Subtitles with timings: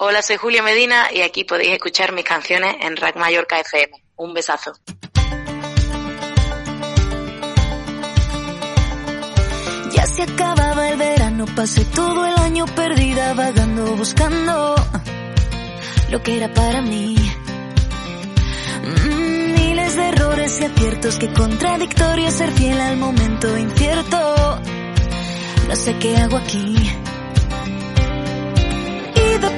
[0.00, 3.90] Hola, soy Julia Medina y aquí podéis escuchar mis canciones en Rack Mallorca FM.
[4.14, 4.72] Un besazo.
[9.90, 14.76] Ya se acababa el verano, pasé todo el año perdida vagando buscando
[16.12, 17.16] lo que era para mí.
[18.84, 24.60] Mm, miles de errores y aciertos, que contradictorio ser fiel al momento incierto.
[25.66, 26.97] No sé qué hago aquí.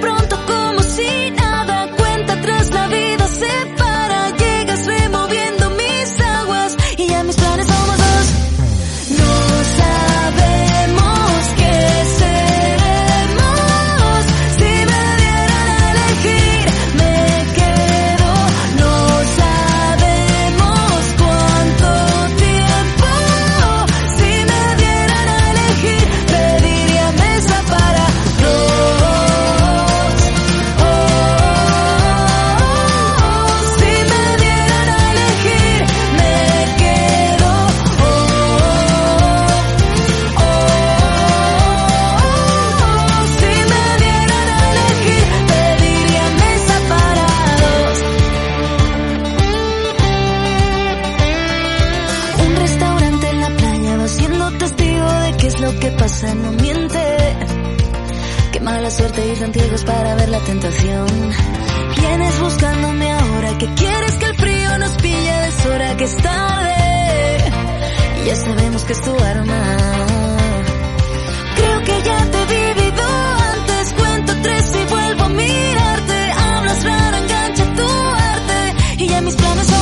[0.00, 1.29] Pronto como si
[55.60, 56.98] lo que pasa, no miente.
[58.52, 61.06] Qué mala suerte ir tan ciegos para ver la tentación.
[61.96, 67.52] Vienes buscándome ahora, que quieres que el frío nos pille a deshora, que es tarde.
[68.22, 69.76] Y ya sabemos que es tu arma.
[71.56, 73.04] Creo que ya te he vivido
[73.52, 76.32] antes, cuento tres y vuelvo a mirarte.
[76.32, 77.88] Hablas raro, engancha tu
[78.32, 79.79] arte, y ya mis planes somos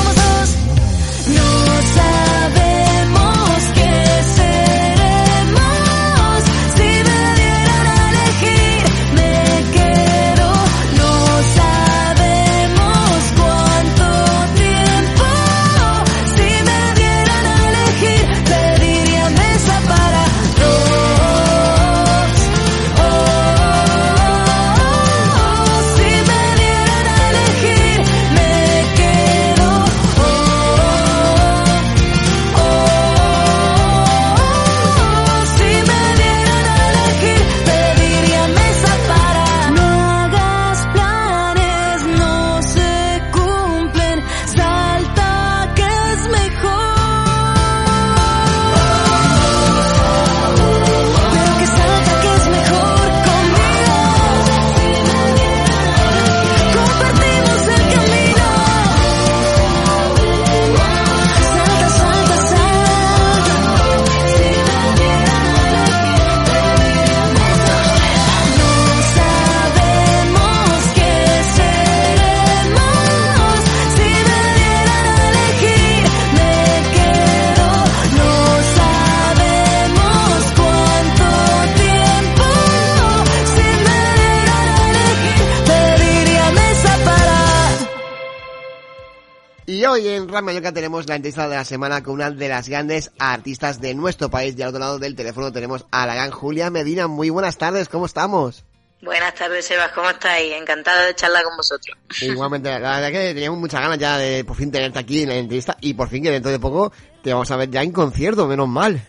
[90.39, 93.93] Ram Mallorca tenemos la entrevista de la semana con una de las grandes artistas de
[93.93, 94.55] nuestro país.
[94.57, 97.09] Y al otro lado del teléfono tenemos a la gran Julia Medina.
[97.09, 98.65] Muy buenas tardes, ¿cómo estamos?
[99.03, 100.53] Buenas tardes, Sebas, ¿cómo estáis?
[100.53, 101.99] Encantada de charlar con vosotros.
[102.23, 105.35] Igualmente, la verdad que teníamos muchas ganas ya de por fin tenerte aquí en la
[105.35, 108.47] entrevista y por fin que dentro de poco te vamos a ver ya en concierto,
[108.47, 109.05] menos mal.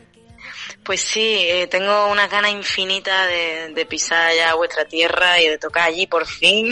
[0.84, 5.60] Pues sí, eh, tengo unas ganas infinitas de, de pisar ya vuestra tierra y de
[5.60, 6.72] tocar allí por fin.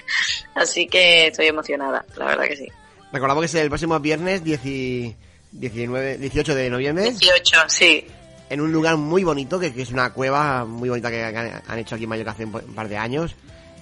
[0.54, 2.68] Así que estoy emocionada, la verdad que sí.
[3.12, 5.16] Recordamos que es el próximo viernes 10 y-
[5.50, 8.06] 19, 18 de noviembre 18, sí.
[8.50, 11.78] en un lugar muy bonito, que, que es una cueva muy bonita que han, han
[11.78, 13.34] hecho aquí en Mallorca hace un par de años.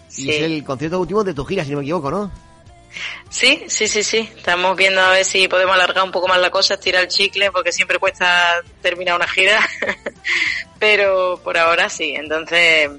[0.09, 0.27] Sí.
[0.27, 2.31] Y es el concierto último de tu gira, si no me equivoco, ¿no?
[3.29, 4.31] Sí, sí, sí, sí.
[4.37, 7.51] Estamos viendo a ver si podemos alargar un poco más la cosa, estirar el chicle,
[7.51, 9.59] porque siempre cuesta terminar una gira.
[10.79, 12.15] Pero por ahora sí.
[12.17, 12.91] Entonces,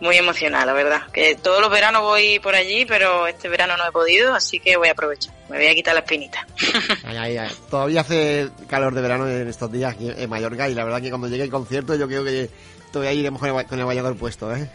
[0.00, 1.02] muy emocionada, la verdad.
[1.12, 4.76] Que todos los veranos voy por allí, pero este verano no he podido, así que
[4.76, 5.34] voy a aprovechar.
[5.48, 6.46] Me voy a quitar la espinita.
[7.04, 7.50] Ay, ay, ay.
[7.70, 11.08] Todavía hace calor de verano en estos días aquí en Mallorca y la verdad que
[11.08, 12.50] cuando llegue el concierto yo creo que
[12.92, 14.70] todavía iremos con el, con el bañador puesto, ¿eh?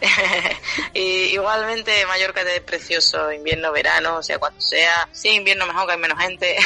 [0.94, 5.08] y igualmente Mallorca es precioso, invierno, verano, o sea, cuando sea.
[5.12, 6.56] Sí, invierno mejor que hay menos gente.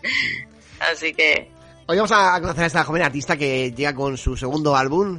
[0.80, 1.50] Así que
[1.86, 5.18] Hoy vamos a conocer a esta joven artista que llega con su segundo álbum,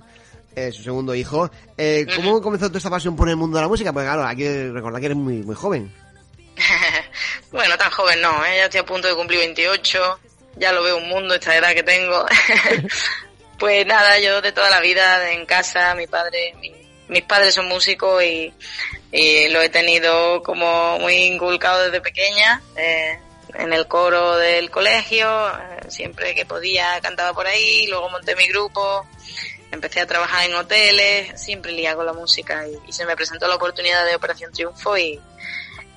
[0.56, 1.50] eh, su segundo hijo.
[1.78, 3.92] Eh, ¿Cómo comenzó toda esta pasión por el mundo de la música?
[3.94, 5.94] Porque claro, hay que recordar que eres muy, muy joven.
[7.52, 8.58] Bueno, tan joven no, ¿eh?
[8.58, 10.20] ya estoy a punto de cumplir 28,
[10.56, 12.26] ya lo veo un mundo esta edad que tengo.
[13.60, 16.74] pues nada, yo de toda la vida en casa, mi padre, mi,
[17.10, 18.52] mis padres son músicos y,
[19.52, 22.60] lo he tenido como muy inculcado desde pequeña.
[22.76, 23.20] Eh,
[23.54, 28.48] en el coro del colegio, eh, siempre que podía cantaba por ahí, luego monté mi
[28.48, 29.06] grupo,
[29.74, 33.56] empecé a trabajar en hoteles, siempre lía con la música y, se me presentó la
[33.56, 35.20] oportunidad de Operación Triunfo y,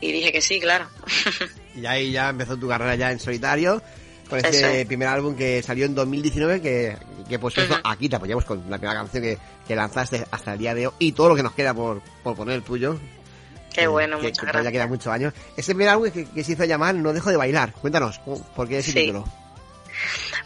[0.00, 0.88] dije que sí, claro.
[1.76, 3.82] Y ahí ya empezó tu carrera ya en solitario,
[4.30, 6.96] con este primer álbum que salió en 2019, que,
[7.28, 9.38] que pues eso, aquí te apoyamos con la primera canción que,
[9.68, 12.34] que, lanzaste hasta el día de hoy y todo lo que nos queda por, por
[12.34, 12.98] poner tuyo.
[13.74, 14.64] Qué bueno, muchas gracias.
[14.64, 15.34] Ya queda muchos años.
[15.54, 17.74] Ese primer álbum que, se hizo llamar No dejo de bailar.
[17.74, 19.26] Cuéntanos, ¿por qué ese título?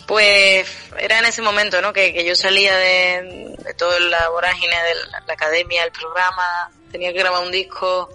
[0.07, 0.69] Pues
[0.99, 1.93] era en ese momento, ¿no?
[1.93, 7.19] Que, yo salía de, de toda la vorágine de la, academia, el programa, tenía que
[7.19, 8.09] grabar un disco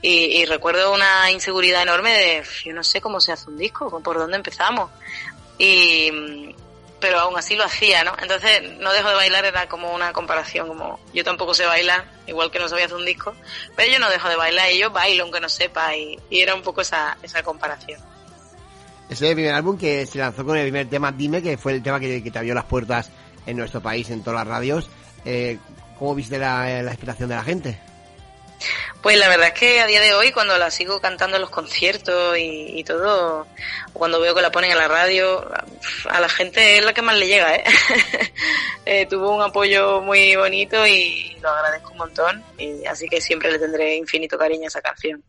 [0.00, 4.18] y, recuerdo una inseguridad enorme de, yo no sé cómo se hace un disco, por
[4.18, 4.90] dónde empezamos.
[5.58, 6.54] Y,
[7.00, 8.12] pero aún así lo hacía, ¿no?
[8.20, 12.50] Entonces, no dejo de bailar era como una comparación, como yo tampoco sé bailar, igual
[12.50, 13.34] que no sabía hacer un disco,
[13.76, 16.62] pero yo no dejo de bailar y yo bailo aunque no sepa y, era un
[16.62, 18.00] poco esa, esa comparación.
[19.08, 21.72] Ese es el primer álbum que se lanzó con el primer tema Dime, que fue
[21.72, 23.10] el tema que, te abrió las puertas
[23.46, 24.90] en nuestro país, en todas las radios.
[25.24, 25.58] Eh,
[25.98, 27.78] ¿Cómo viste la, la expectación de la gente?
[29.02, 31.50] Pues la verdad es que a día de hoy, cuando la sigo cantando en los
[31.50, 33.46] conciertos y, todo,
[33.92, 35.48] cuando veo que la ponen en la radio,
[36.08, 37.64] a la gente es la que más le llega, ¿eh?
[38.84, 43.52] eh tuvo un apoyo muy bonito y lo agradezco un montón, y así que siempre
[43.52, 45.22] le tendré infinito cariño a esa canción.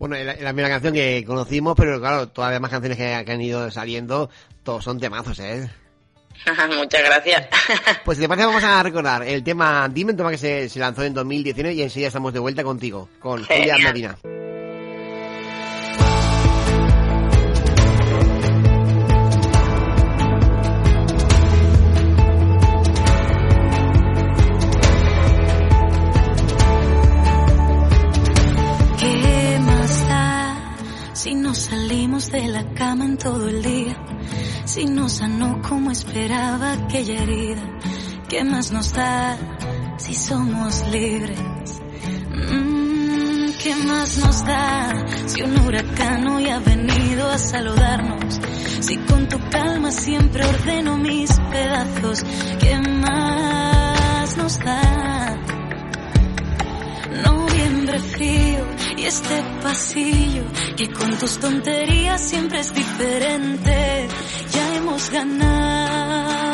[0.00, 3.32] Bueno, es la, primera canción que conocimos, pero claro, todas las demás canciones que, que
[3.32, 4.30] han ido saliendo,
[4.62, 5.68] todos son temazos, ¿eh?
[6.78, 7.48] Muchas gracias.
[8.06, 10.78] Pues si te parece vamos a recordar el tema Dime, un tema que se, se
[10.78, 14.16] lanzó en 2019 y enseguida estamos de vuelta contigo, con Julia Medina.
[31.22, 33.94] Si no salimos de la cama en todo el día?
[34.64, 37.60] Si no sanó como esperaba aquella herida,
[38.26, 39.36] ¿qué más nos da
[39.98, 41.38] si somos libres?
[42.32, 48.40] Mm, ¿Qué más nos da si un huracán hoy ha venido a saludarnos?
[48.80, 52.24] Si con tu calma siempre ordeno mis pedazos,
[52.60, 55.36] ¿qué más nos da?
[57.26, 60.42] Noviembre frío y este pasillo
[60.76, 64.08] que con tus tonterías siempre es diferente
[64.52, 66.49] ya hemos ganado.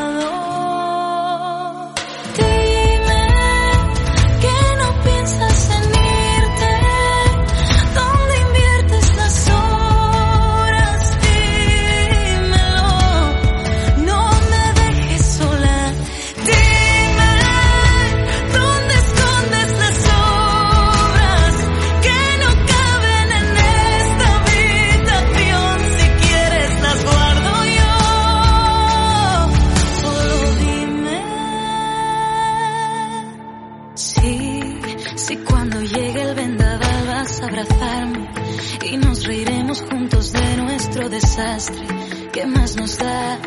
[41.21, 41.87] Desastre,
[42.33, 43.39] ¿qué más nos da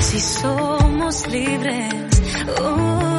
[0.00, 2.22] si somos libres?
[2.62, 3.09] Oh,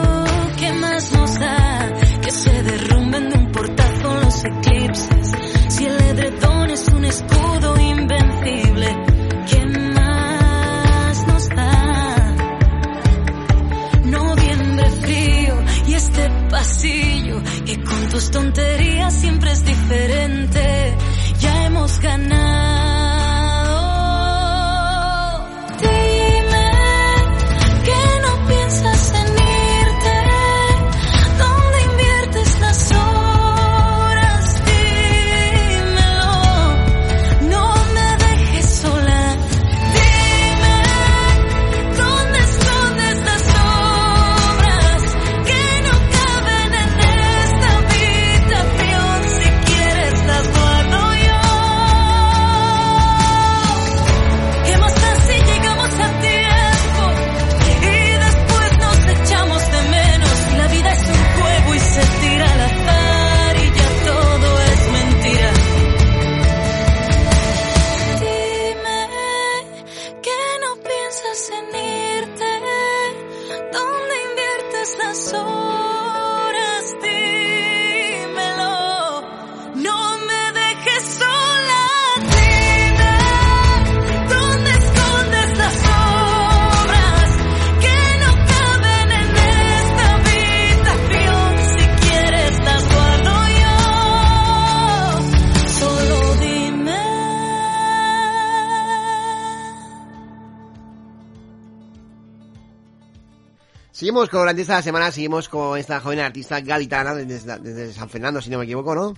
[104.01, 108.41] Seguimos con de la semana, seguimos con esta joven artista gaditana desde, desde San Fernando,
[108.41, 109.13] si no me equivoco, ¿no?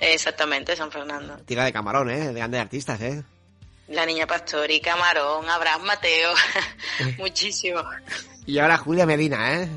[0.00, 1.38] Exactamente, San Fernando.
[1.46, 2.26] Tira de camarón, ¿eh?
[2.26, 3.24] De grandes artistas, ¿eh?
[3.88, 6.34] La Niña Pastori, Camarón, Abraham Mateo,
[7.16, 7.80] muchísimo.
[8.44, 9.70] Y ahora Julia Medina, ¿eh?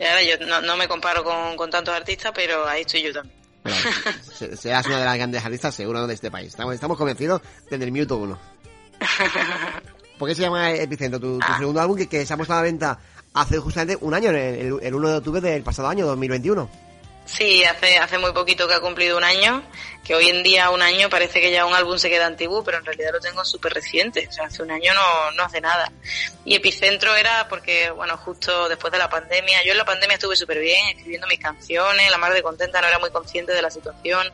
[0.00, 3.12] Y ahora yo no, no me comparo con, con, tantos artistas, pero ahí estoy yo
[3.12, 3.38] también.
[4.58, 6.48] Seas una de las grandes artistas seguro de este país.
[6.48, 8.36] Estamos, estamos convencidos desde el minuto uno.
[10.18, 11.20] ¿Por qué se llama Epicentro?
[11.20, 11.56] Tu, tu ah.
[11.56, 12.98] segundo álbum que, que se ha puesto a la venta
[13.34, 16.68] hace justamente un año, el, el 1 de octubre del pasado año, 2021.
[17.30, 19.62] Sí, hace, hace muy poquito que ha cumplido un año,
[20.04, 22.78] que hoy en día un año parece que ya un álbum se queda antiguo, pero
[22.78, 25.92] en realidad lo tengo súper reciente, o sea, hace un año no, no hace nada.
[26.44, 30.34] Y Epicentro era porque, bueno, justo después de la pandemia, yo en la pandemia estuve
[30.34, 33.70] súper bien, escribiendo mis canciones, la madre de contenta, no era muy consciente de la
[33.70, 34.26] situación,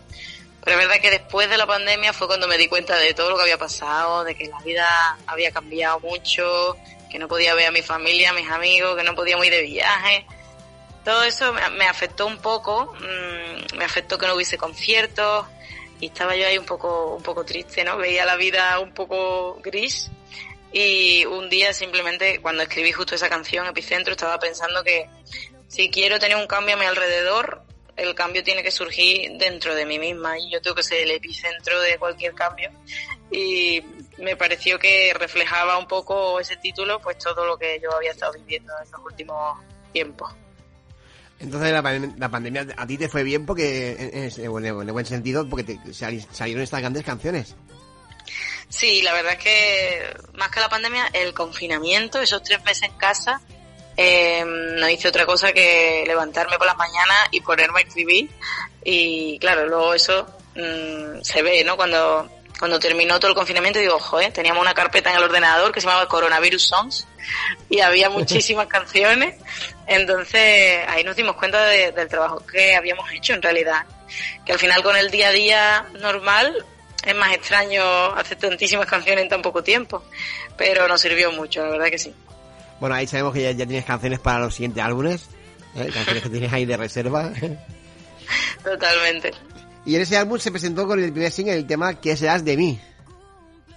[0.65, 3.29] pero es verdad que después de la pandemia fue cuando me di cuenta de todo
[3.29, 6.77] lo que había pasado, de que la vida había cambiado mucho,
[7.11, 9.63] que no podía ver a mi familia, a mis amigos, que no podía ir de
[9.63, 10.27] viaje
[11.07, 15.47] todo eso me afectó un poco, mm, me afectó que no hubiese conciertos
[16.01, 17.97] y estaba yo ahí un poco, un poco triste, ¿no?
[17.97, 20.11] Veía la vida un poco gris
[20.73, 25.09] y un día simplemente cuando escribí justo esa canción, Epicentro, estaba pensando que
[25.69, 27.63] si quiero tener un cambio a mi alrededor,
[27.97, 31.13] el cambio tiene que surgir dentro de mí misma y yo tengo que ser el
[31.13, 32.73] epicentro de cualquier cambio
[33.31, 33.81] y
[34.19, 38.33] me pareció que reflejaba un poco ese título pues todo lo que yo había estado
[38.33, 39.59] viviendo en los últimos
[39.93, 40.33] tiempos.
[41.39, 41.83] Entonces la,
[42.17, 46.63] la, pandemia a ti te fue bien porque, en, en, buen sentido, porque te salieron
[46.63, 47.55] estas grandes canciones.
[48.69, 52.93] Sí, la verdad es que más que la pandemia, el confinamiento, esos tres meses en
[52.97, 53.41] casa,
[53.97, 58.31] eh, no hice otra cosa que levantarme por las mañanas y ponerme a escribir.
[58.83, 61.77] Y claro, luego eso mmm, se ve, ¿no?
[61.77, 65.81] Cuando cuando terminó todo el confinamiento, digo, joder, teníamos una carpeta en el ordenador que
[65.81, 67.07] se llamaba Coronavirus Songs
[67.69, 69.35] y había muchísimas canciones.
[69.87, 73.85] Entonces ahí nos dimos cuenta del trabajo que habíamos hecho en realidad.
[74.45, 76.65] Que al final con el día a día normal
[77.05, 77.85] es más extraño
[78.15, 80.03] hacer tantísimas canciones en tan poco tiempo.
[80.57, 82.15] Pero nos sirvió mucho, la verdad que sí.
[82.81, 85.29] Bueno, ahí sabemos que ya, tienes canciones para los siguientes álbumes.
[85.77, 85.91] ¿eh?
[85.93, 87.33] Canciones que tienes ahí de reserva.
[88.65, 89.33] Totalmente.
[89.87, 92.57] Y en ese álbum se presentó con el primer single el tema ¿Qué serás de
[92.57, 92.81] mí?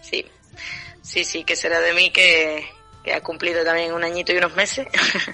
[0.02, 0.26] Sí,
[1.04, 2.10] sí, sí, ¿Qué será de mí?
[2.10, 2.68] Que,
[3.04, 4.88] que ha cumplido también un añito y unos meses.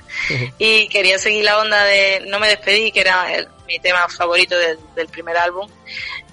[0.60, 3.26] y quería seguir la onda de No me despedí, que era
[3.66, 5.70] mi tema favorito del, primer álbum.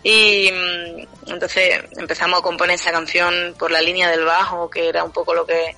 [0.02, 5.04] Y mm, entonces empezamos a componer esa canción por la línea del bajo, que era
[5.04, 5.76] un poco lo que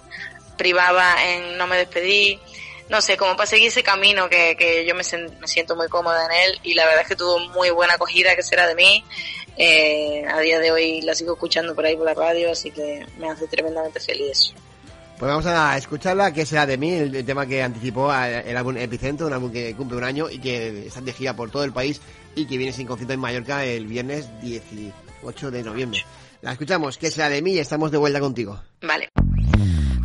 [0.56, 2.40] privaba en No me despedí
[2.88, 5.02] no sé, como para seguir ese camino que, que yo me,
[5.40, 8.36] me, siento muy cómoda en él y la verdad es que tuvo muy buena acogida
[8.36, 9.04] que será de mí.
[9.56, 13.06] Eh, a día de hoy la sigo escuchando por ahí por la radio, así que
[13.18, 14.52] me hace tremendamente feliz
[15.16, 19.28] Pues vamos a escucharla, que será de mí, el, tema que anticipó el álbum Epicentro,
[19.28, 22.00] un álbum que cumple un año y que está de gira por todo el país
[22.34, 26.04] y que viene sin concierto en Mallorca el viernes 18 de noviembre.
[26.42, 28.60] La escuchamos, que será de mí y estamos de vuelta contigo.
[28.82, 29.08] Vale.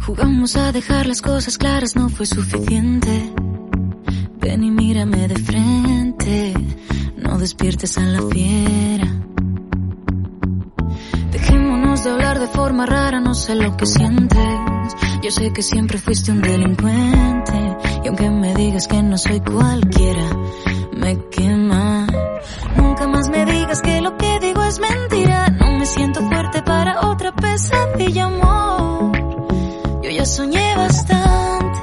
[0.06, 3.34] Jugamos a dejar las cosas claras, no fue suficiente.
[4.40, 6.54] Ven y mírame de frente,
[7.18, 9.08] no despiertes a la fiera.
[11.32, 14.40] Dejémonos de hablar de forma rara, no sé lo que sientes.
[15.22, 20.30] Yo sé que siempre fuiste un delincuente, y aunque me digas que no soy cualquiera,
[20.94, 22.08] me quema.
[22.78, 27.02] Nunca más me digas que lo que digo es mentira, no me siento fuerte para
[27.02, 28.79] otra pesadilla, amor
[30.20, 31.80] ya soñé bastante.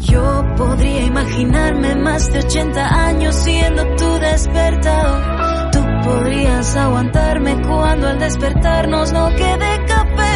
[0.00, 5.70] Yo podría imaginarme más de 80 años siendo tu despertador.
[5.72, 10.34] Tú podrías aguantarme cuando al despertarnos no quede café.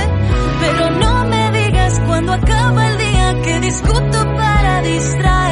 [0.62, 5.43] Pero no me digas cuando acaba el día que discuto para distraerme.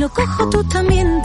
[0.00, 1.20] Lo cojo tú también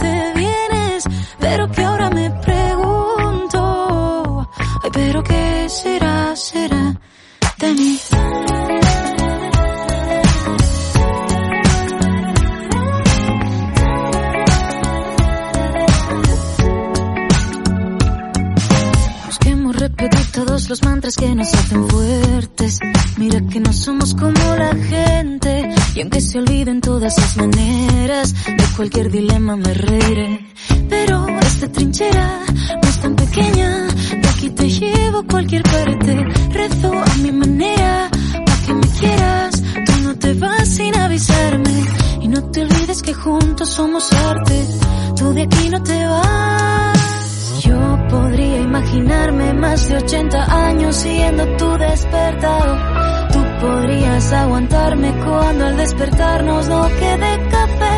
[55.86, 57.96] despertarnos no quede café.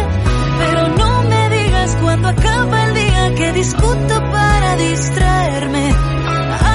[0.59, 5.95] Pero no me digas cuando acaba el día que discuto para distraerme.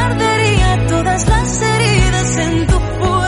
[0.05, 3.22] Ardería todas las heridas en tu fuego.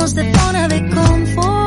[0.00, 1.59] Somos de zona de confort.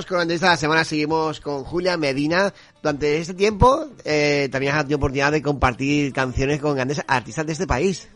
[0.00, 2.54] Seguimos con la entrevista de la semana, seguimos con Julia Medina.
[2.82, 7.52] Durante este tiempo eh, también has tenido oportunidad de compartir canciones con grandes artistas de
[7.52, 8.08] este país.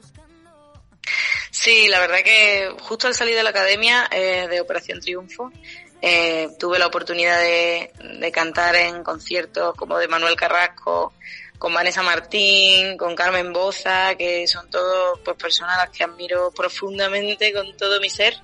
[1.50, 5.52] Sí, la verdad que justo al salir de la academia eh, de Operación Triunfo
[6.00, 11.12] eh, tuve la oportunidad de, de cantar en conciertos como de Manuel Carrasco,
[11.58, 16.50] con Vanessa Martín, con Carmen Boza, que son todos pues personas a las que admiro
[16.50, 18.34] profundamente con todo mi ser.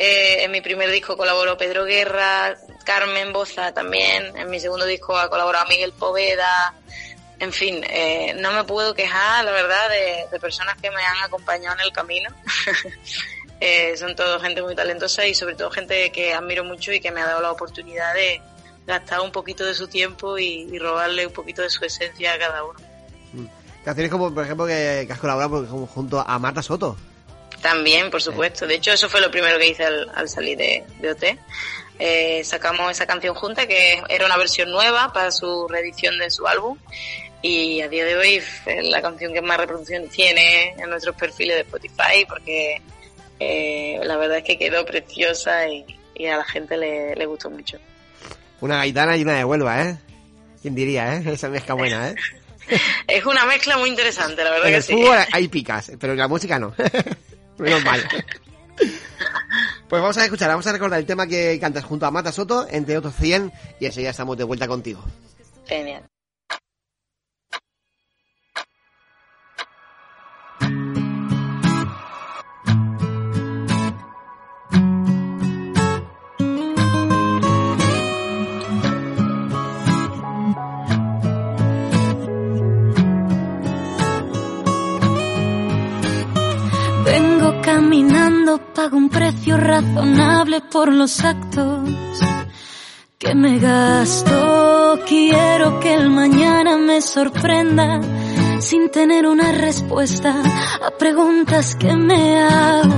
[0.00, 5.18] Eh, en mi primer disco colaboró Pedro Guerra, Carmen Boza también, en mi segundo disco
[5.18, 6.72] ha colaborado Miguel Poveda,
[7.40, 9.88] en fin, eh, no me puedo quejar, la verdad,
[10.30, 12.30] de, personas que me han acompañado en el camino.
[13.60, 17.10] Eh, son todos gente muy talentosa y sobre todo gente que admiro mucho y que
[17.10, 18.40] me ha dado la oportunidad de
[18.86, 22.62] gastar un poquito de su tiempo y, robarle un poquito de su esencia a cada
[22.62, 22.78] uno.
[23.84, 26.96] Canciones como, por ejemplo, que, que has colaborado junto a Marta Soto.
[27.62, 28.66] También, por supuesto.
[28.66, 31.24] De hecho, eso fue lo primero que hice al, al salir de, de OT.
[31.98, 36.46] Eh, sacamos esa canción junta, que era una versión nueva para su reedición de su
[36.46, 36.78] álbum.
[37.42, 41.56] Y a día de hoy es la canción que más reproducción tiene en nuestros perfiles
[41.56, 42.80] de Spotify, porque
[43.40, 47.50] eh, la verdad es que quedó preciosa y, y a la gente le, le gustó
[47.50, 47.78] mucho.
[48.60, 49.98] Una gaitana y una de Huelva, ¿eh?
[50.62, 51.22] ¿Quién diría, eh?
[51.26, 52.14] Esa mezcla buena, ¿eh?
[53.06, 54.92] Es una mezcla muy interesante, la verdad En que el sí.
[54.92, 56.74] fútbol hay picas, pero en la música no.
[57.58, 58.02] Menos mal.
[59.88, 62.66] Pues vamos a escuchar, vamos a recordar el tema que cantas junto a Marta Soto,
[62.70, 65.02] entre otros 100, y enseguida estamos de vuelta contigo.
[65.66, 66.02] Genial.
[87.88, 91.88] Caminando, pago un precio razonable por los actos
[93.16, 95.00] que me gasto.
[95.06, 97.98] Quiero que el mañana me sorprenda
[98.60, 100.34] sin tener una respuesta
[100.86, 102.94] a preguntas que me hago.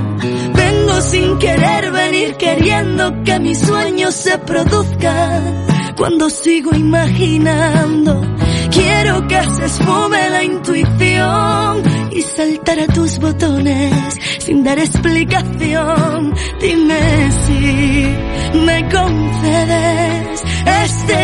[0.54, 8.39] Vengo sin querer venir queriendo que mis sueños se produzcan cuando sigo imaginando.
[8.80, 16.34] Quiero que se esfume la intuición y saltar a tus botones sin dar explicación.
[16.60, 18.16] Dime si
[18.64, 20.42] me concedes
[20.84, 21.14] este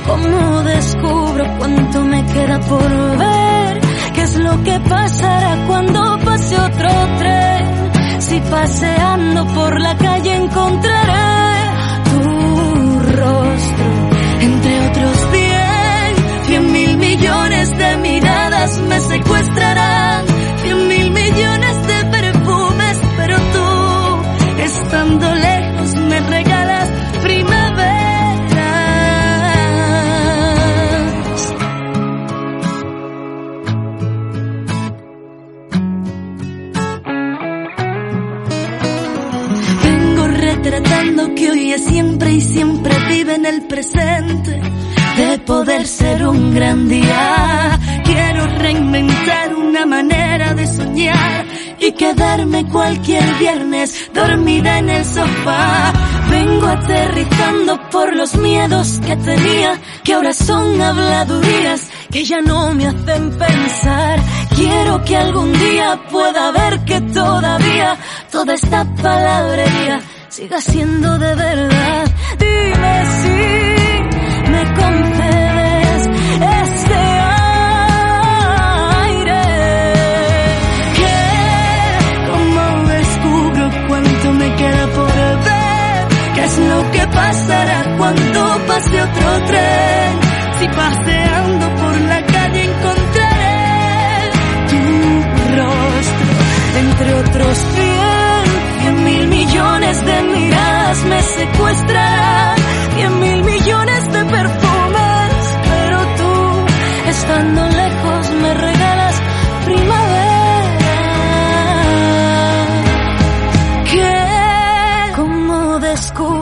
[0.07, 3.81] ¿Cómo descubro cuánto me queda por ver?
[4.15, 7.50] ¿Qué es lo que pasará cuando pase otro tren?
[8.31, 11.73] Si paseando por la calle encontraré
[12.05, 13.87] tu rostro.
[14.41, 20.25] Entre otros cien, cien mil millones de miradas me secuestrarán,
[43.71, 44.61] presente,
[45.17, 47.79] de poder ser un gran día.
[48.05, 51.47] Quiero reinventar una manera de soñar
[51.79, 55.93] y quedarme cualquier viernes dormida en el sofá.
[56.29, 62.87] Vengo aterrizando por los miedos que tenía, que ahora son habladurías que ya no me
[62.87, 64.21] hacen pensar.
[64.57, 67.97] Quiero que algún día pueda ver que todavía
[68.31, 72.05] toda esta palabrería siga siendo de verdad.
[72.39, 73.39] Dime si
[74.53, 76.07] me concedes
[76.63, 77.01] este
[79.09, 79.43] aire.
[80.99, 81.19] Que
[82.31, 85.15] como descubro cuánto me queda por
[85.49, 86.09] ver.
[86.35, 90.21] ¿Qué es lo que pasará cuando pase otro tren?
[90.61, 91.30] Si paseando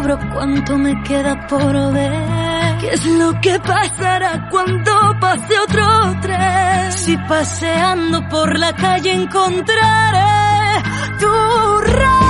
[0.09, 2.79] descubro cuánto me queda por ver?
[2.81, 6.93] ¿Qué es lo que pasará cuando pase otro tren?
[6.93, 10.83] Si paseando por la calle encontraré
[11.19, 12.28] tu rastro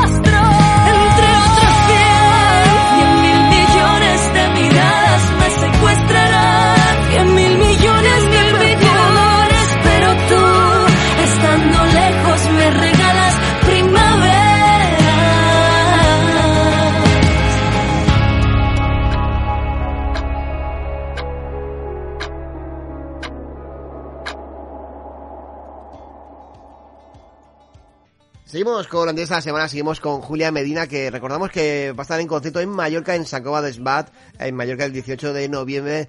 [28.49, 32.19] Seguimos con la esta semana, seguimos con Julia Medina, que recordamos que va a estar
[32.19, 34.09] en concierto en Mallorca, en San Cova de Sbat,
[34.39, 36.09] en Mallorca el 18 de noviembre.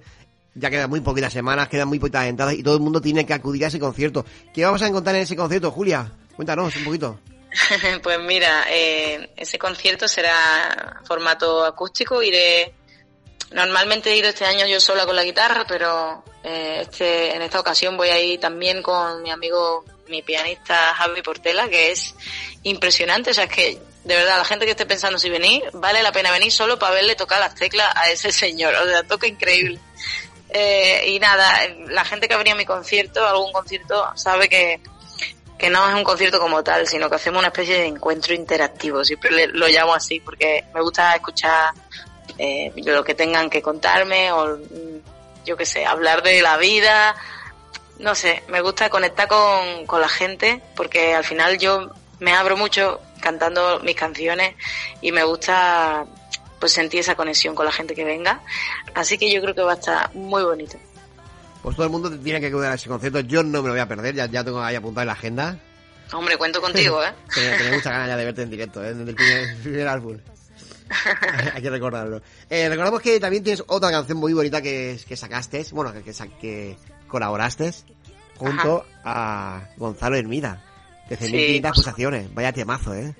[0.54, 3.34] Ya quedan muy poquitas semanas, quedan muy poquitas entradas y todo el mundo tiene que
[3.34, 4.24] acudir a ese concierto.
[4.54, 6.10] ¿Qué vamos a encontrar en ese concierto, Julia?
[6.34, 7.20] Cuéntanos un poquito.
[8.02, 12.22] Pues mira, eh, ese concierto será formato acústico.
[12.22, 12.72] Iré,
[13.52, 17.60] normalmente he ido este año yo sola con la guitarra, pero eh, este, en esta
[17.60, 22.14] ocasión voy a ir también con mi amigo, mi pianista Javi Portela, que es
[22.62, 23.30] impresionante.
[23.30, 26.10] O sea, es que de verdad, la gente que esté pensando si venir, vale la
[26.10, 28.74] pena venir solo para verle tocar las teclas a ese señor.
[28.74, 29.78] O sea, toca increíble.
[30.48, 34.80] Eh, y nada, la gente que venido a mi concierto, algún concierto, sabe que,
[35.58, 39.04] que no es un concierto como tal, sino que hacemos una especie de encuentro interactivo.
[39.04, 41.72] Siempre lo llamo así porque me gusta escuchar
[42.38, 47.14] eh, lo que tengan que contarme o mm, yo qué sé, hablar de la vida.
[48.00, 52.56] No sé, me gusta conectar con, con la gente porque al final yo me abro
[52.56, 54.54] mucho cantando mis canciones
[55.02, 56.06] y me gusta
[56.58, 58.40] pues sentir esa conexión con la gente que venga.
[58.94, 60.78] Así que yo creo que va a estar muy bonito.
[61.62, 63.20] Pues todo el mundo tiene que acudir a ese concierto.
[63.20, 65.58] Yo no me lo voy a perder, ya, ya tengo ahí apuntado en la agenda.
[66.12, 67.12] Hombre, cuento contigo, ¿eh?
[67.34, 68.94] Tenía, tenía muchas ganas ya de verte en directo, ¿eh?
[68.94, 70.18] Desde el primer, primer álbum.
[71.54, 72.22] Hay que recordarlo.
[72.48, 76.02] Eh, recordamos que también tienes otra canción muy bonita que, que sacaste, bueno, que,
[76.40, 76.76] que
[77.10, 77.72] colaboraste
[78.38, 80.62] junto a Gonzalo Hermida.
[81.08, 81.60] De 100.500 Sí.
[81.74, 82.34] pulsaciones.
[82.34, 83.14] Vaya temazo, ¿eh?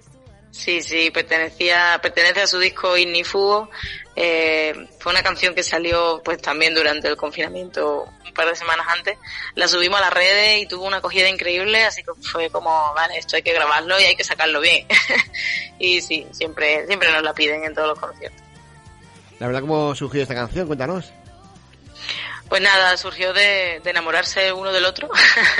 [0.52, 3.70] Sí, sí, pertenecía, pertenece a su disco Ignifugo.
[4.16, 8.86] Eh, fue una canción que salió pues también durante el confinamiento, un par de semanas
[8.88, 9.16] antes.
[9.54, 13.16] La subimos a las redes y tuvo una acogida increíble, así que fue como, vale,
[13.18, 14.86] esto hay que grabarlo y hay que sacarlo bien.
[15.78, 18.40] y sí, siempre, siempre nos la piden en todos los conciertos.
[19.38, 20.66] La verdad, ¿cómo surgió esta canción?
[20.66, 21.12] Cuéntanos.
[22.50, 25.08] Pues nada, surgió de, de enamorarse uno del otro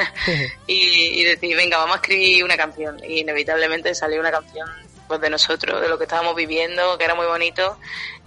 [0.66, 3.00] y, y decir, venga, vamos a escribir una canción.
[3.04, 4.68] Y inevitablemente salió una canción
[5.06, 7.78] pues de nosotros, de lo que estábamos viviendo, que era muy bonito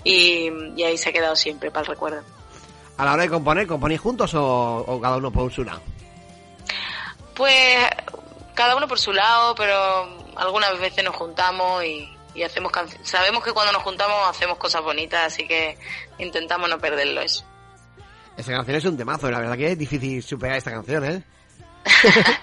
[0.06, 2.24] y, y ahí se ha quedado siempre para el recuerdo.
[2.98, 5.82] A la hora de componer, ¿componéis juntos o, o cada uno por su lado?
[7.36, 7.86] Pues
[8.54, 13.10] cada uno por su lado, pero algunas veces nos juntamos y, y hacemos canciones.
[13.10, 15.78] Sabemos que cuando nos juntamos hacemos cosas bonitas, así que
[16.18, 17.44] intentamos no perderlo eso.
[18.38, 21.24] Esta canción es un temazo, la verdad que es difícil superar esta canción, ¿eh?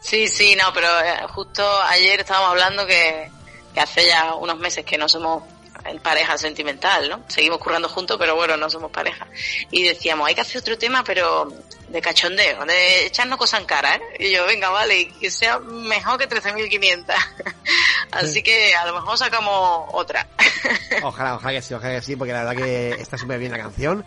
[0.00, 3.30] Sí, sí, no, pero eh, justo ayer estábamos hablando que,
[3.72, 5.44] que hace ya unos meses que no somos
[5.84, 7.24] en pareja sentimental, ¿no?
[7.28, 9.26] Seguimos currando juntos, pero bueno, no somos pareja.
[9.70, 11.52] Y decíamos, hay que hacer otro tema, pero
[11.88, 14.00] de cachondeo, de echarnos cosas en cara, ¿eh?
[14.18, 17.14] Y yo, venga, vale, que sea mejor que 13.500.
[18.12, 20.26] Así que a lo mejor sacamos otra.
[21.02, 23.58] Ojalá, ojalá que sí, ojalá que sí, porque la verdad que está súper bien la
[23.58, 24.04] canción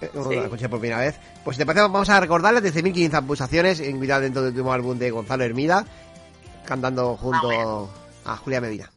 [0.00, 0.34] sí.
[0.34, 1.18] escuché por primera vez.
[1.44, 4.98] Pues si te parece, vamos a recordar las 13.500 pulsaciones invitadas dentro del último álbum
[4.98, 5.84] de Gonzalo Hermida,
[6.64, 7.90] cantando junto
[8.24, 8.90] ah, a Julia Medina.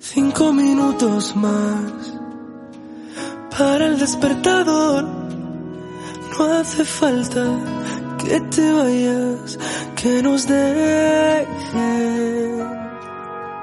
[0.00, 2.14] Cinco minutos más
[3.56, 5.27] para el despertador
[6.38, 7.44] no hace falta
[8.22, 9.58] que te vayas,
[9.96, 11.48] que nos dejen.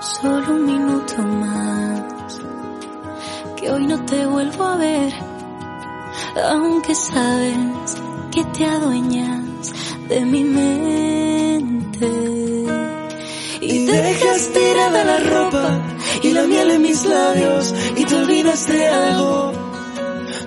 [0.02, 2.42] Solo un minuto más,
[3.56, 5.14] que hoy no te vuelvo a ver,
[6.50, 7.56] aunque sabes
[8.34, 9.74] que te adueñas
[10.10, 12.12] de mi mente.
[13.62, 15.80] Y dejas tirada la ropa
[16.24, 19.54] y la miel en mis labios y te olvidas de algo.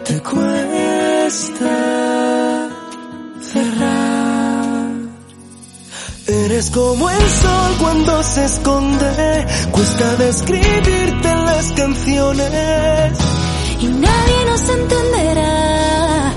[0.04, 1.77] Te cuesta
[6.58, 13.18] Eres como el sol cuando se esconde, cuesta describirte en las canciones.
[13.78, 16.32] Y nadie nos entenderá,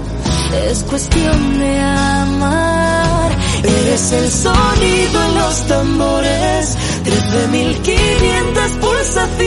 [0.69, 3.31] es cuestión de amar.
[3.63, 9.41] Eres el sonido en los tambores, 13.500 pulsaciones.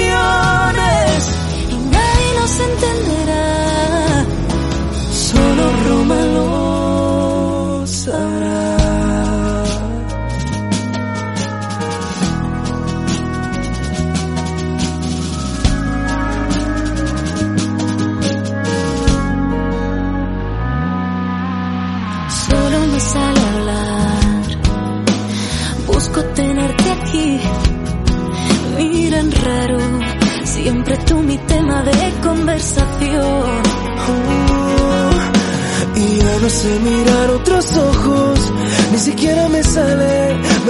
[1.71, 4.27] Y nadie nos entenderá,
[5.13, 6.64] Solo Roma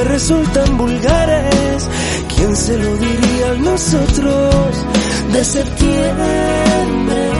[0.04, 1.88] resultan vulgares.
[2.34, 4.86] ¿Quién se lo diría a nosotros
[5.32, 7.30] de septiembre?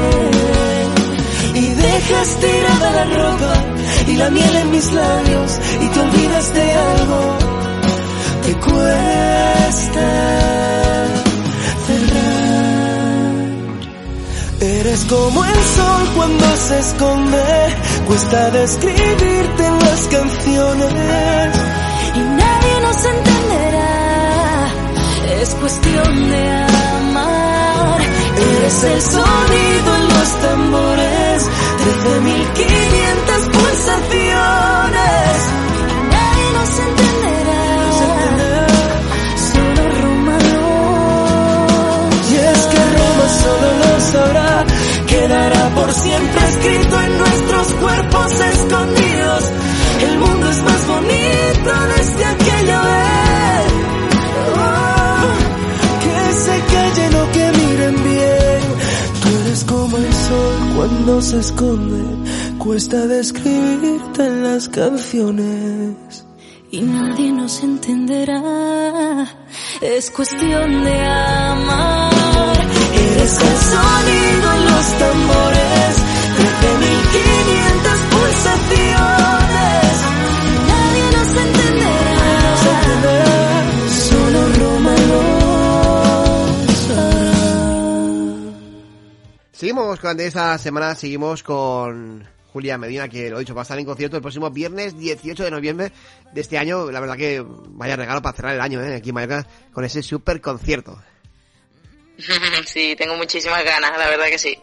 [1.55, 3.55] Y dejas tirada la ropa
[4.09, 7.39] y la miel en mis labios y te olvidas de algo.
[8.45, 10.09] Te cuesta
[11.87, 12.45] cerrar.
[14.61, 17.45] Eres como el sol cuando se esconde,
[18.07, 21.74] cuesta describirte en las canciones.
[25.65, 27.99] Cuestión de amar.
[28.37, 31.49] Eres el sonido en los tambores,
[32.05, 34.24] 13.500 pulsaciones.
[61.25, 62.03] se esconde,
[62.59, 66.27] cuesta describirte en las canciones.
[66.71, 69.27] Y nadie nos entenderá,
[69.81, 72.13] es cuestión de amar.
[72.93, 75.95] Eres el sonido en los tambores,
[76.37, 77.74] desde 1500.
[89.65, 93.79] Seguimos durante esta semana, seguimos con Julia Medina, que lo he dicho, va a estar
[93.79, 95.91] en concierto el próximo viernes 18 de noviembre
[96.35, 96.91] de este año.
[96.91, 98.97] La verdad que vaya regalo para cerrar el año, ¿eh?
[98.97, 101.03] aquí en Mallorca, con ese super concierto.
[102.67, 104.59] Sí, tengo muchísimas ganas, la verdad que sí.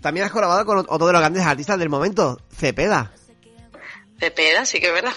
[0.00, 3.12] También has colaborado con otro de los grandes artistas del momento, Cepeda.
[4.18, 5.14] Cepeda, sí que es verdad.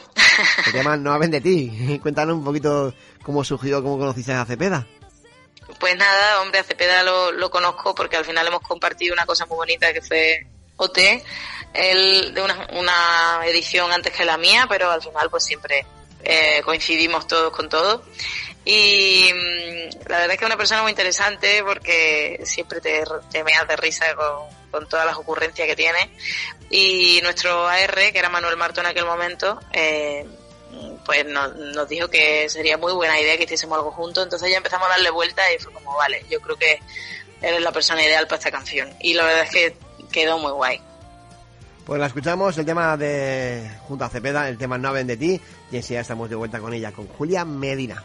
[0.64, 2.00] Se llama No hablen de ti.
[2.04, 4.86] Cuéntanos un poquito cómo surgió, cómo conociste a Cepeda.
[5.80, 9.46] Pues nada, hombre, a Cepeda lo, lo conozco porque al final hemos compartido una cosa
[9.46, 10.46] muy bonita que fue
[10.78, 10.98] OT,
[11.74, 15.86] él de una, una edición antes que la mía, pero al final pues siempre
[16.24, 18.04] eh, coincidimos todos con todo.
[18.64, 23.44] Y mm, la verdad es que es una persona muy interesante porque siempre te, te
[23.44, 26.10] meas de risa con, con todas las ocurrencias que tiene.
[26.70, 30.26] Y nuestro AR, que era Manuel Marto en aquel momento, eh,
[31.06, 34.24] pues nos, nos dijo que sería muy buena idea que hiciésemos algo juntos.
[34.24, 36.80] Entonces ya empezamos a darle vuelta y fue como, vale, yo creo que
[37.42, 38.90] eres la persona ideal para esta canción.
[39.00, 39.78] Y la verdad es que
[40.12, 40.82] quedó muy guay.
[41.86, 45.42] Pues la escuchamos, el tema de junto a Cepeda, el tema No hablen de ti,
[45.72, 48.04] y enseguida estamos de vuelta con ella, con Julia Medina.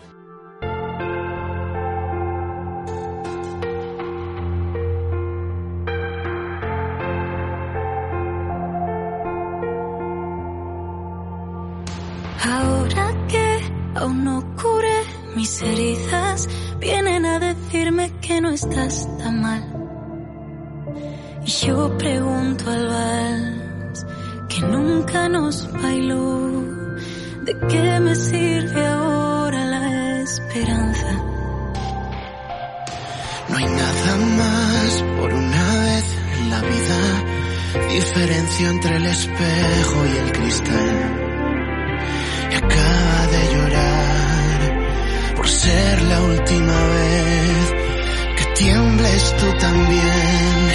[13.96, 15.00] Aún no curé
[15.35, 19.62] mis heridas, vienen a decirme que no estás tan mal.
[21.44, 24.06] Y yo pregunto al vals
[24.48, 26.62] que nunca nos bailó,
[27.44, 31.12] ¿de qué me sirve ahora la esperanza?
[33.48, 36.04] No hay más por una vez
[36.38, 37.00] en la vida.
[37.92, 41.26] Diferencio entre el espejo y el cristal.
[42.56, 43.36] Acaba de
[45.46, 47.72] por ser la última vez
[48.37, 50.72] que tiembles tú también,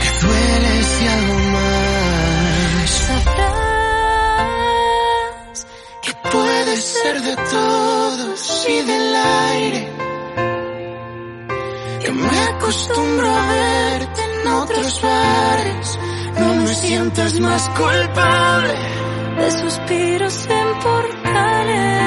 [0.00, 2.90] que dueles y algo más.
[3.06, 3.66] Sabrás
[6.00, 9.14] que puedes ser de todos y del
[9.52, 9.82] aire.
[12.02, 15.98] Que me acostumbro a verte en otros bares.
[16.40, 18.74] No me sientas más culpable.
[19.38, 21.97] de suspiros en portales.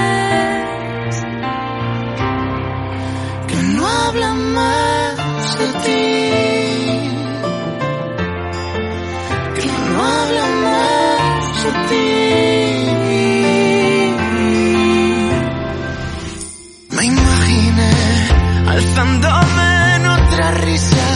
[4.12, 6.02] No hablan más de ti.
[9.56, 12.08] Que no hablan más de ti.
[16.96, 17.94] Me imaginé
[18.68, 21.08] alzándome en otra risa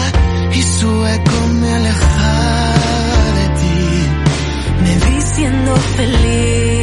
[0.53, 3.79] y su eco me alejaba de ti.
[4.83, 6.74] Me vi siendo feliz,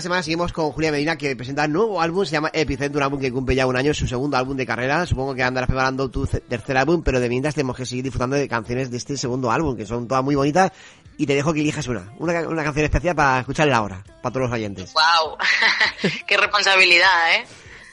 [0.00, 3.02] la semana, seguimos con Julia Medina que presenta un nuevo álbum, se llama Epicenter, un
[3.02, 6.10] álbum que cumple ya un año, su segundo álbum de carrera, supongo que andarás preparando
[6.10, 9.16] tu ce- tercer álbum, pero de mientras tenemos que seguir disfrutando de canciones de este
[9.18, 10.72] segundo álbum, que son todas muy bonitas,
[11.18, 14.48] y te dejo que elijas una, una, una canción especial para escucharla ahora, para todos
[14.48, 14.92] los oyentes.
[14.94, 15.36] Wow,
[16.26, 17.44] qué responsabilidad, ¿eh?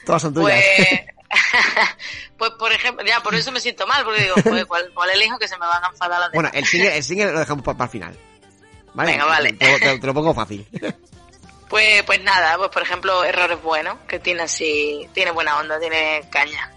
[0.06, 0.58] Todas son tuyas.
[0.78, 1.00] Pues,
[2.38, 5.38] pues por ejemplo, ya por eso me siento mal, porque digo, pues, ¿cuál, cuál elijo
[5.38, 7.84] que se me van a enfadar las bueno, el single, el single lo dejamos para,
[7.84, 8.16] el final.
[8.94, 9.12] ¿Vale?
[9.12, 9.52] Venga, vale.
[9.52, 10.66] Te, te- te lo pongo fácil.
[11.68, 16.22] Pues, pues nada, pues por ejemplo, Errores Buenos, que tiene así, tiene buena onda, tiene
[16.30, 16.72] caña.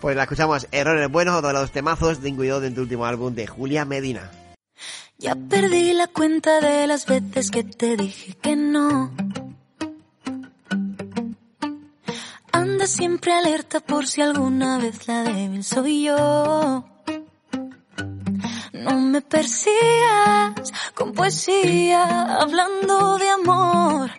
[0.00, 3.34] Pues la escuchamos, Errores Buenos, otro de los temazos de incluido en tu último álbum
[3.34, 4.30] de Julia Medina.
[5.18, 9.10] Ya perdí la cuenta de las veces que te dije que no.
[12.52, 16.84] Anda siempre alerta por si alguna vez la débil soy yo.
[18.72, 24.10] No me persigas con poesía hablando de amor.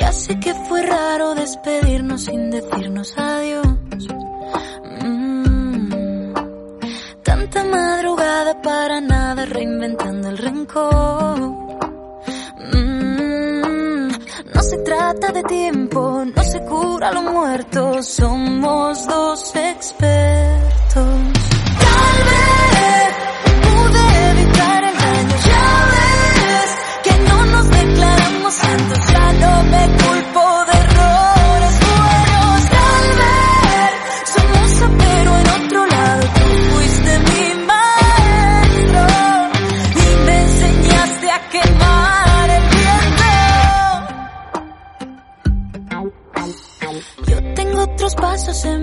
[0.00, 3.66] Ya sé que fue raro despedirnos sin decirnos adiós.
[5.02, 6.32] Mm.
[7.22, 11.38] Tanta madrugada para nada reinventando el rencor.
[12.72, 14.08] Mm,
[14.54, 21.39] No se trata de tiempo, no se cura lo muerto, somos dos expertos.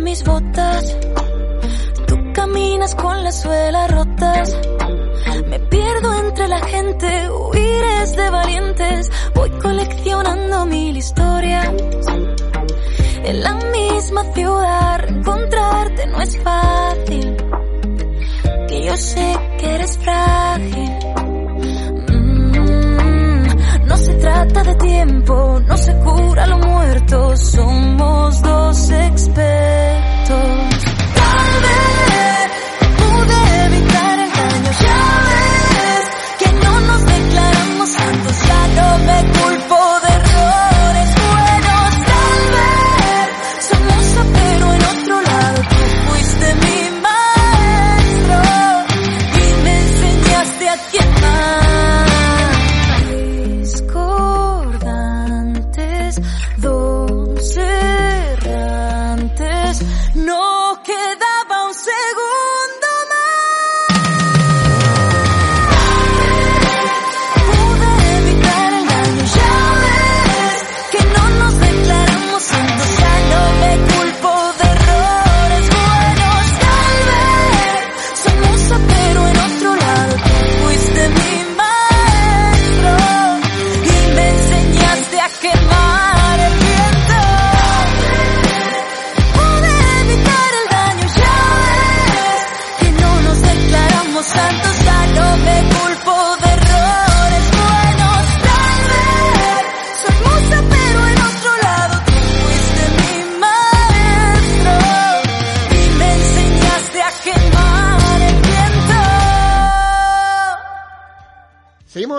[0.07, 0.97] Mis botas.
[2.07, 4.57] Tú caminas con las suelas rotas.
[5.47, 9.11] Me pierdo entre la gente, huir es de valientes.
[9.35, 11.67] Voy coleccionando mil historias.
[13.25, 17.37] En la misma ciudad, encontrarte no es fácil.
[18.69, 21.26] Que yo sé que eres frágil.
[24.19, 27.37] Trata de tiempo, no se cura lo muerto.
[27.37, 30.37] Somos dos expertos.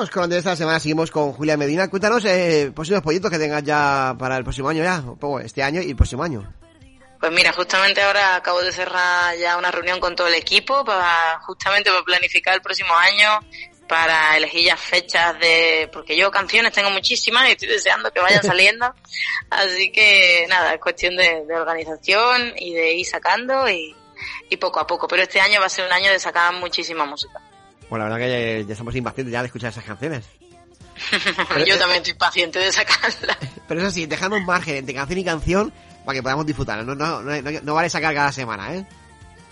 [0.09, 1.89] Seguimos con esta semana, seguimos con Julia Medina.
[1.89, 5.03] Cuéntanos eh, próximos proyectos que tengas ya para el próximo año ya,
[5.43, 6.53] este año y el próximo año.
[7.21, 11.41] Pues mira, justamente ahora acabo de cerrar ya una reunión con todo el equipo para
[11.41, 13.41] justamente para planificar el próximo año,
[13.89, 18.43] para elegir ya fechas de, porque yo canciones tengo muchísimas y estoy deseando que vayan
[18.45, 18.95] saliendo.
[19.51, 23.97] Así que nada, es cuestión de, organización y de ir sacando y,
[24.49, 25.09] y, poco a poco.
[25.09, 27.41] Pero este año va a ser un año de sacar muchísima música.
[27.91, 30.25] Bueno, la verdad que ya, estamos impacientes ya de escuchar esas canciones.
[31.67, 33.39] yo también estoy paciente de sacarlas.
[33.69, 35.73] Pero eso sí, dejando un margen entre canción y canción
[36.05, 36.85] para que podamos disfrutar.
[36.85, 38.87] No, no, no, no, vale sacar cada semana, ¿eh?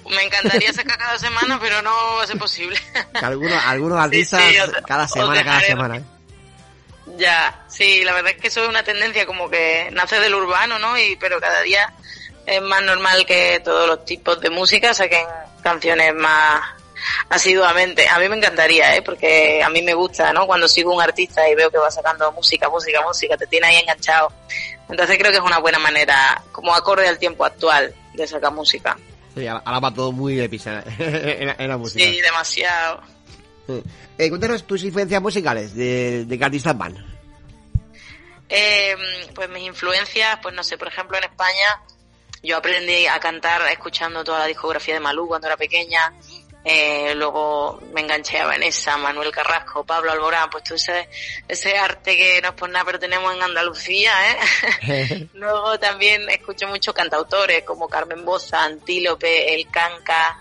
[0.09, 2.79] Me encantaría sacar cada semana, pero no va a ser posible.
[3.15, 4.41] algunos, algunos artistas
[4.87, 6.05] cada semana, cada semana, ¿eh?
[7.19, 10.79] Ya, sí, la verdad es que eso es una tendencia como que nace del urbano,
[10.79, 10.99] ¿no?
[10.99, 11.93] Y pero cada día
[12.47, 15.27] es más normal que todos los tipos de música saquen
[15.63, 16.63] canciones más
[17.29, 18.09] asiduamente.
[18.09, 19.03] A mí me encantaría, ¿eh?
[19.03, 20.47] Porque a mí me gusta, ¿no?
[20.47, 23.77] Cuando sigo un artista y veo que va sacando música, música, música, te tiene ahí
[23.77, 24.33] enganchado.
[24.89, 28.97] Entonces creo que es una buena manera, como acorde al tiempo actual, de sacar música.
[29.35, 32.05] Sí, ahora va todo muy de pisa en, la música.
[32.05, 33.03] Sí, demasiado.
[34.19, 37.17] Eh, cuéntanos tus influencias musicales, de, de qué artistas van.
[38.49, 38.95] Eh,
[39.35, 41.81] pues mis influencias, pues no sé, por ejemplo en España
[42.43, 46.13] yo aprendí a cantar escuchando toda la discografía de Malú cuando era pequeña,
[46.69, 51.09] eh, luego me enganché a Vanessa, Manuel Carrasco, Pablo Alborán, pues todo ese,
[51.47, 54.13] ese arte que no es por nada, pero tenemos en Andalucía,
[54.83, 55.29] ¿eh?
[55.35, 60.37] luego también escucho muchos cantautores como Carmen Boza, Antílope, El Canca,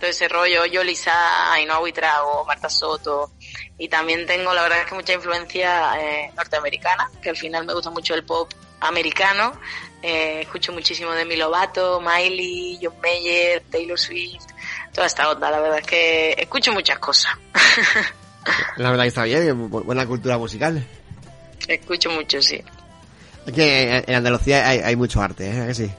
[0.00, 3.30] todo ese rollo, Yolisa, Ainhoa Buitrago, Marta Soto,
[3.78, 7.74] y también tengo la verdad es que mucha influencia eh, norteamericana, que al final me
[7.74, 8.50] gusta mucho el pop
[8.80, 9.52] americano,
[10.02, 14.49] eh, escucho muchísimo de Milovato, Miley, John Mayer, Taylor Swift,
[14.92, 15.50] toda esta onda.
[15.50, 17.32] La verdad es que escucho muchas cosas.
[18.76, 20.84] La verdad que está bien, buena cultura musical.
[21.68, 22.62] Escucho mucho, sí.
[23.46, 25.74] Es que en Andalucía hay, mucho arte, ¿eh?
[25.74, 25.90] sí?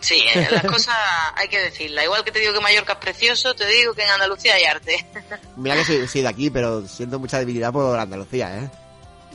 [0.00, 0.96] Sí, eh, las cosas
[1.36, 2.04] hay que decirlas.
[2.04, 5.06] Igual que te digo que Mallorca es precioso, te digo que en Andalucía hay arte.
[5.56, 8.70] Mira que soy, de aquí, pero siento mucha debilidad por Andalucía, ¿eh?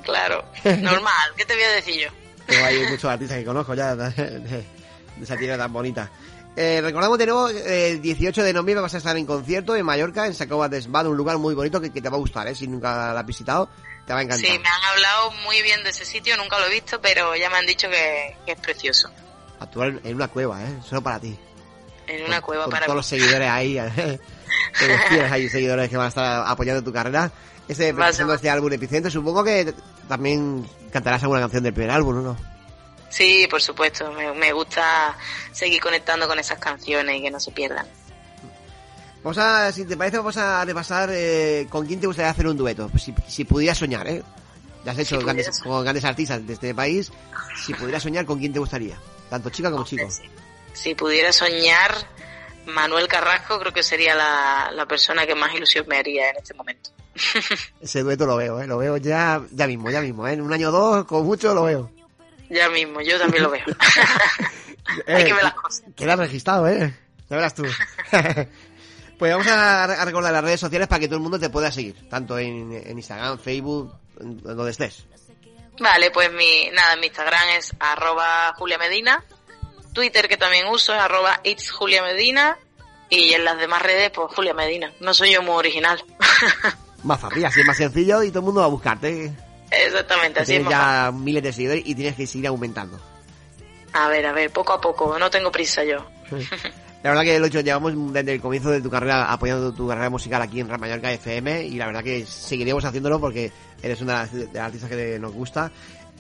[0.03, 1.32] Claro, normal.
[1.38, 2.09] ¿Qué te voy a decir yo?
[2.63, 4.66] hay muchos artistas que conozco ya de, de
[5.22, 6.11] esa tierra tan bonita.
[6.58, 10.26] Eh, recordamos de nuevo, el 18 de noviembre vas a estar en concierto en Mallorca,
[10.26, 12.56] en Sacova de un lugar muy bonito que, te va a gustar, ¿eh?
[12.56, 13.68] Si nunca lo has visitado,
[14.06, 14.49] te va a encantar.
[14.49, 17.49] Sí, me han hablado muy bien de ese sitio, nunca lo he visto, pero ya
[17.49, 19.10] me han dicho que, es precioso.
[19.60, 20.80] Actuar en una cueva, ¿eh?
[20.88, 21.38] Solo para ti.
[22.08, 24.20] En una cueva con para todos los seguidores ahí, ¿eh?
[25.10, 27.32] tienes ahí seguidores que van a estar apoyando tu carrera.
[27.68, 29.74] Este, este álbum Epicentro, supongo que
[30.08, 32.55] también cantarás alguna canción del primer álbum, ¿no?
[33.10, 34.12] Sí, por supuesto.
[34.12, 35.18] Me, gusta
[35.51, 37.88] seguir conectando con esas canciones y que no se pierdan.
[39.24, 42.58] Vamos a, si te parece, vamos a repasar eh, con quién te gustaría hacer un
[42.58, 42.89] dueto.
[42.99, 44.24] Si, si pudieras soñar, ¿eh?
[44.84, 47.12] Ya has hecho grandes, con grandes artistas de este país.
[47.66, 48.97] Si pudieras soñar, ¿con quién te gustaría?
[49.30, 50.08] Tanto chica como chico.
[50.74, 51.95] Si pudiera soñar,
[52.68, 56.53] Manuel Carrasco creo que sería la, la persona que más ilusión me haría en este
[56.53, 56.91] momento.
[57.82, 58.68] Ese dueto lo veo, ¿eh?
[58.68, 60.34] Lo veo ya, ya mismo, ya mismo, ¿eh?
[60.34, 61.95] En un año o dos, con mucho, lo veo.
[62.50, 63.66] Ya mismo, yo también lo veo.
[65.08, 65.84] Hay que ver las cosas.
[65.96, 66.93] Queda registrado, ¿eh?
[67.30, 67.64] Ya verás tú.
[69.20, 72.08] pues vamos a, recordar las redes sociales para que todo el mundo te pueda seguir,
[72.10, 75.06] tanto en, Instagram, Facebook, donde estés.
[75.80, 79.24] Vale, pues mi, nada, mi Instagram es arroba Julia Medina,
[79.93, 82.58] Twitter que también uso es arroba it's Julia Medina
[83.10, 84.93] y en las demás redes pues Julia Medina.
[85.00, 86.04] No soy yo muy original.
[87.04, 89.34] más fácil, así es más sencillo y todo el mundo va a buscarte.
[89.72, 92.99] Exactamente, así tienes ya miles de seguidores y tienes que seguir aumentando.
[93.93, 96.05] A ver, a ver, poco a poco, no tengo prisa yo.
[97.05, 100.09] La verdad que lo hecho, llevamos desde el comienzo de tu carrera apoyando tu carrera
[100.09, 103.51] musical aquí en Mallorca FM y la verdad que seguiremos haciéndolo porque
[103.84, 105.72] eres una de las, artistas que nos gusta.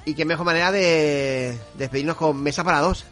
[0.05, 3.03] Y qué mejor manera de despedirnos con Mesa para dos.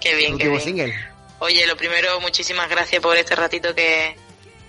[0.00, 0.60] Qué bien, qué bien.
[0.60, 0.94] Single.
[1.38, 4.16] Oye, lo primero, muchísimas gracias por este ratito que,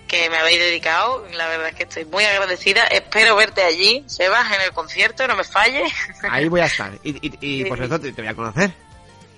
[0.08, 1.24] que me habéis dedicado.
[1.34, 2.84] La verdad es que estoy muy agradecida.
[2.84, 5.92] Espero verte allí, Sebas, en el concierto, no me falles.
[6.30, 6.92] Ahí voy a estar.
[7.04, 8.72] Y, por eso te, voy a conocer.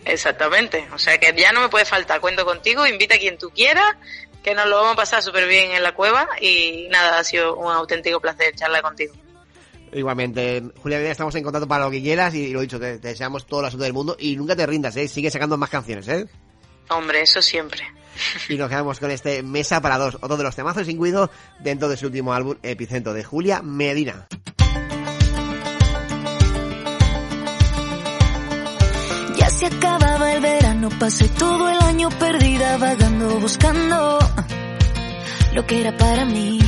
[0.05, 0.89] Exactamente.
[0.95, 2.21] O sea que ya no me puede faltar.
[2.21, 3.97] Cuento contigo, invita a quien tú quieras,
[4.43, 6.29] que nos lo vamos a pasar súper bien en la cueva.
[6.41, 9.13] Y nada, ha sido un auténtico placer charlar contigo.
[9.93, 13.61] Igualmente, Julia, estamos en contacto para lo que quieras y lo dicho, te, deseamos todo
[13.61, 15.09] la suerte del mundo y nunca te rindas, ¿eh?
[15.09, 16.27] Sigue sacando más canciones, ¿eh?
[16.91, 17.83] Hombre, eso siempre.
[18.49, 21.97] Y nos quedamos con este Mesa para dos, otro de los temazos incluidos dentro de
[21.97, 24.27] su último álbum Epicentro de Julia Medina.
[29.37, 34.19] Ya se acababa el verano, pasé todo el año perdida vagando, buscando
[35.55, 36.61] lo que era para mí.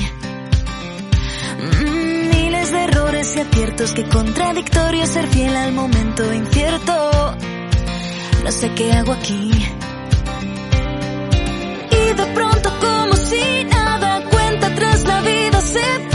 [1.58, 7.36] Mm, miles de errores y aciertos, que contradictorio ser fiel al momento incierto.
[8.44, 9.50] No sé qué hago aquí
[12.14, 16.11] de pronto como si nada cuenta tras la vida se